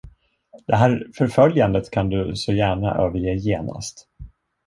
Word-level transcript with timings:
Det 0.67 0.75
här 0.75 1.11
förföljandet 1.17 1.91
kan 1.91 2.09
du 2.09 2.35
så 2.35 2.53
gärna 2.53 2.95
överge 2.95 3.35
genast. 3.35 4.07